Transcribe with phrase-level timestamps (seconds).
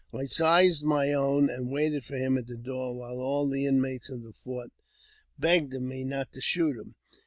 [0.11, 4.09] I seized my own, and waited for him at the door, while all the inmates
[4.09, 4.71] of the fort
[5.37, 6.95] begged of ma not to shoot him.